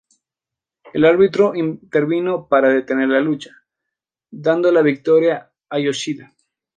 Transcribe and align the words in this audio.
El 0.93 1.05
árbitro 1.05 1.53
intervino 1.53 2.47
para 2.47 2.69
detener 2.69 3.09
la 3.09 3.19
lucha, 3.19 3.57
dando 4.31 4.71
la 4.71 4.81
victoria 4.81 5.51
a 5.69 5.77
Yoshida. 5.77 6.33